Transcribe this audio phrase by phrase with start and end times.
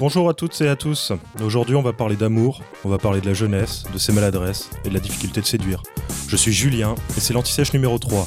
[0.00, 1.12] Bonjour à toutes et à tous.
[1.42, 4.88] Aujourd'hui, on va parler d'amour, on va parler de la jeunesse, de ses maladresses et
[4.88, 5.82] de la difficulté de séduire.
[6.26, 8.26] Je suis Julien et c'est l'anti-sèche numéro 3.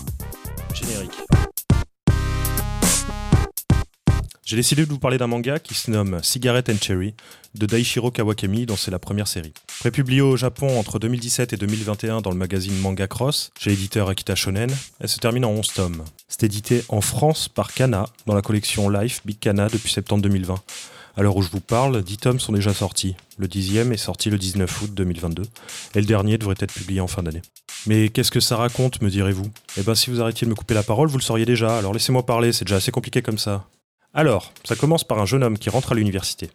[0.75, 1.17] Générique.
[4.45, 7.15] J'ai décidé de vous parler d'un manga qui se nomme Cigarette and Cherry
[7.55, 9.55] de Daishiro Kawakami, dont c'est la première série.
[9.79, 14.35] Prépublié au Japon entre 2017 et 2021 dans le magazine Manga Cross, chez l'éditeur Akita
[14.35, 14.69] Shonen,
[14.99, 16.03] elle se termine en 11 tomes.
[16.27, 20.61] C'est édité en France par Kana dans la collection Life Big Kana depuis septembre 2020.
[21.15, 23.15] À l'heure où je vous parle, 10 tomes sont déjà sortis.
[23.37, 25.43] Le dixième est sorti le 19 août 2022,
[25.93, 27.43] et le dernier devrait être publié en fin d'année.
[27.85, 29.51] Mais qu'est-ce que ça raconte, me direz-vous?
[29.77, 31.93] Eh ben si vous arrêtiez de me couper la parole, vous le sauriez déjà, alors
[31.93, 33.65] laissez-moi parler, c'est déjà assez compliqué comme ça.
[34.15, 36.49] Alors, ça commence par un jeune homme qui rentre à l'université.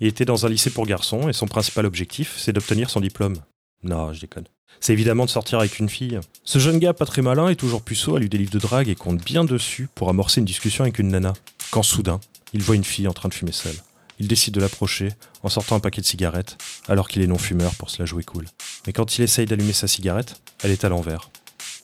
[0.00, 3.36] Il était dans un lycée pour garçons et son principal objectif, c'est d'obtenir son diplôme.
[3.82, 4.44] Non, je déconne.
[4.80, 6.20] C'est évidemment de sortir avec une fille.
[6.44, 8.88] Ce jeune gars pas très malin est toujours puceau à lui des livres de drague
[8.88, 11.32] et compte bien dessus pour amorcer une discussion avec une nana.
[11.70, 12.20] Quand soudain,
[12.52, 13.76] il voit une fille en train de fumer seule.
[14.18, 15.12] Il décide de l'approcher
[15.42, 16.56] en sortant un paquet de cigarettes,
[16.88, 18.46] alors qu'il est non-fumeur pour se la jouer cool.
[18.86, 21.30] Mais quand il essaye d'allumer sa cigarette, elle est à l'envers.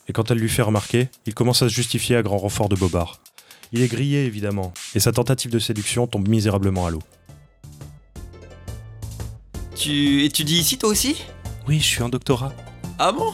[0.09, 2.77] Et quand elle lui fait remarquer, il commence à se justifier à grand renfort de
[2.77, 3.21] bobard.
[3.73, 7.03] Il est grillé évidemment, et sa tentative de séduction tombe misérablement à l'eau.
[9.77, 11.25] Tu étudies ici toi aussi?
[11.67, 12.53] Oui, je suis en doctorat.
[12.99, 13.33] Ah bon?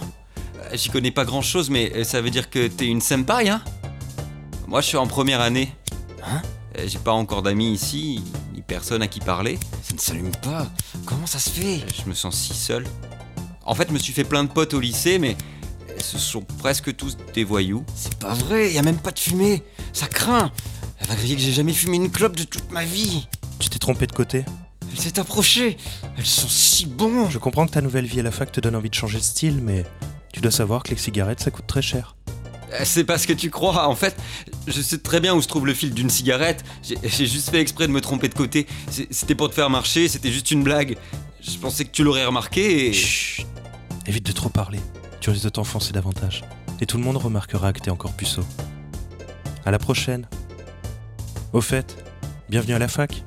[0.60, 3.48] Euh, J'y connais pas grand chose, mais euh, ça veut dire que t'es une senpai,
[3.48, 3.62] hein?
[4.66, 5.72] Moi je suis en première année.
[6.24, 6.42] Hein?
[6.78, 8.22] Euh, J'ai pas encore d'amis ici,
[8.66, 9.58] personne à qui parler.
[9.82, 10.66] Ça ne s'allume pas.
[11.04, 11.84] Comment ça se fait?
[12.02, 12.84] Je me sens si seul.
[13.64, 15.36] En fait, je me suis fait plein de potes au lycée, mais
[15.98, 17.84] ce sont presque tous des voyous.
[17.94, 19.62] C'est pas vrai, y a même pas de fumée.
[19.92, 20.52] Ça craint.
[20.98, 23.28] Elle va griller que j'ai jamais fumé une clope de toute ma vie.
[23.58, 24.44] Tu t'es trompé de côté
[24.92, 25.76] Elle s'est approchée.
[26.16, 27.30] Elles sont si bons.
[27.30, 29.22] Je comprends que ta nouvelle vie à la fac te donne envie de changer de
[29.22, 29.84] style, mais
[30.32, 32.16] tu dois savoir que les cigarettes ça coûte très cher.
[32.72, 33.88] Euh, C'est pas ce que tu crois.
[33.88, 34.16] En fait,
[34.66, 36.64] je sais très bien où se trouve le fil d'une cigarette.
[36.82, 38.66] J'ai juste fait exprès de me tromper de côté.
[39.10, 40.96] C'était pour te faire marcher, c'était juste une blague.
[41.40, 42.92] Je pensais que tu l'aurais remarqué et...
[42.92, 43.46] Chut
[44.06, 44.80] Évite de trop parler.
[45.20, 46.44] Tu risques de t'enfoncer davantage.
[46.80, 48.44] Et tout le monde remarquera que t'es encore puceau.
[49.64, 50.28] À la prochaine.
[51.52, 51.96] Au fait,
[52.48, 53.22] bienvenue à la fac.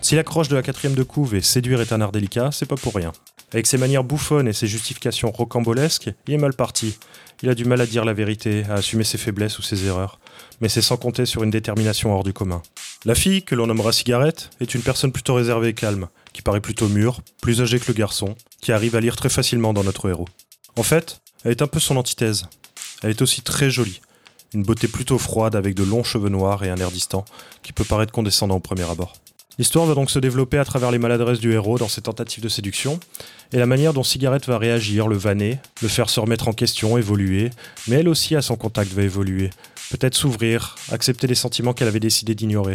[0.00, 2.76] Si l'accroche de la quatrième de couve et séduire est un art délicat, c'est pas
[2.76, 3.12] pour rien.
[3.52, 6.98] Avec ses manières bouffonnes et ses justifications rocambolesques, il est mal parti.
[7.42, 10.18] Il a du mal à dire la vérité, à assumer ses faiblesses ou ses erreurs.
[10.60, 12.62] Mais c'est sans compter sur une détermination hors du commun.
[13.04, 16.60] La fille, que l'on nommera Cigarette, est une personne plutôt réservée et calme, qui paraît
[16.60, 20.08] plutôt mûre, plus âgée que le garçon, qui arrive à lire très facilement dans notre
[20.08, 20.28] héros.
[20.76, 22.48] En fait, elle est un peu son antithèse.
[23.02, 24.00] Elle est aussi très jolie.
[24.54, 27.24] Une beauté plutôt froide avec de longs cheveux noirs et un air distant,
[27.62, 29.14] qui peut paraître condescendant au premier abord.
[29.58, 32.48] L'histoire va donc se développer à travers les maladresses du héros dans ses tentatives de
[32.48, 33.00] séduction,
[33.52, 36.98] et la manière dont Cigarette va réagir, le vanner, le faire se remettre en question,
[36.98, 37.50] évoluer,
[37.88, 39.50] mais elle aussi à son contact va évoluer,
[39.90, 42.74] peut-être s'ouvrir, accepter les sentiments qu'elle avait décidé d'ignorer.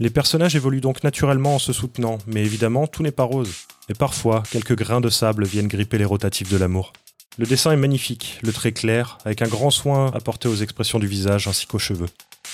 [0.00, 3.52] Les personnages évoluent donc naturellement en se soutenant, mais évidemment tout n'est pas rose.
[3.90, 6.94] Et parfois, quelques grains de sable viennent gripper les rotatifs de l'amour.
[7.36, 11.06] Le dessin est magnifique, le trait clair, avec un grand soin apporté aux expressions du
[11.06, 12.08] visage ainsi qu'aux cheveux.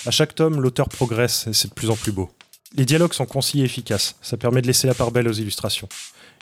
[0.07, 2.31] À chaque tome, l'auteur progresse et c'est de plus en plus beau.
[2.77, 5.89] Les dialogues sont concis et efficaces, ça permet de laisser la part belle aux illustrations.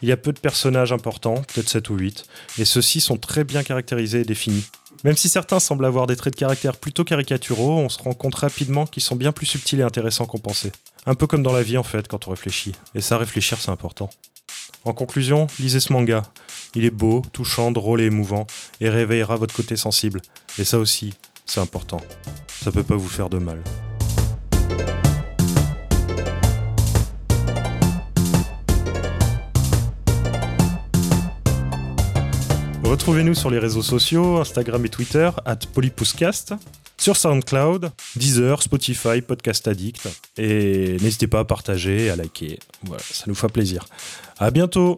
[0.03, 2.25] Il y a peu de personnages importants, peut-être 7 ou 8,
[2.59, 4.65] et ceux-ci sont très bien caractérisés et définis.
[5.05, 8.35] Même si certains semblent avoir des traits de caractère plutôt caricaturaux, on se rend compte
[8.35, 10.73] rapidement qu'ils sont bien plus subtils et intéressants qu'on pensait.
[11.07, 12.73] Un peu comme dans la vie en fait quand on réfléchit.
[12.95, 14.11] Et ça, réfléchir, c'est important.
[14.85, 16.23] En conclusion, lisez ce manga.
[16.75, 18.47] Il est beau, touchant, drôle et émouvant,
[18.81, 20.21] et réveillera votre côté sensible.
[20.59, 21.15] Et ça aussi,
[21.47, 22.01] c'est important.
[22.63, 23.63] Ça peut pas vous faire de mal.
[32.89, 36.55] Retrouvez-nous sur les réseaux sociaux, Instagram et Twitter, at Polypouscast,
[36.97, 40.09] sur SoundCloud, Deezer, Spotify, Podcast Addict.
[40.39, 42.59] Et n'hésitez pas à partager à liker.
[42.99, 43.85] Ça nous fait plaisir.
[44.39, 44.97] À bientôt!